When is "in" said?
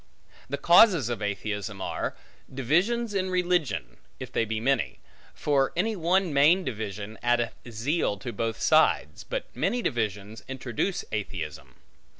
3.13-3.29